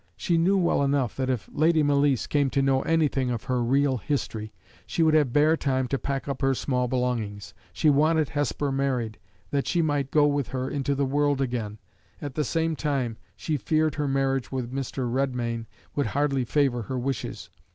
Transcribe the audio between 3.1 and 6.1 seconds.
of her real history, she would have bare time to